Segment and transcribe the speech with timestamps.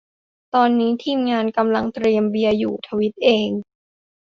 [0.53, 3.49] ตอนนี้ทีมงานกำลังเตรียมเบียร์อยู่ ทวีตเอง